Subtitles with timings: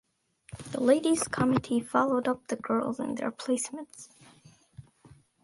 [0.71, 4.09] The ladies committee followed up the girls in their placements.